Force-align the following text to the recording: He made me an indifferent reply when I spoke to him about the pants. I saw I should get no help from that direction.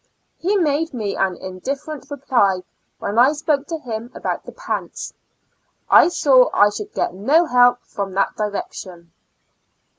He 0.39 0.55
made 0.57 0.95
me 0.95 1.15
an 1.15 1.35
indifferent 1.35 2.09
reply 2.09 2.63
when 2.97 3.19
I 3.19 3.33
spoke 3.33 3.67
to 3.67 3.77
him 3.77 4.11
about 4.15 4.45
the 4.45 4.51
pants. 4.51 5.13
I 5.91 6.07
saw 6.07 6.49
I 6.55 6.71
should 6.71 6.91
get 6.93 7.13
no 7.13 7.45
help 7.45 7.83
from 7.83 8.13
that 8.13 8.35
direction. 8.35 9.11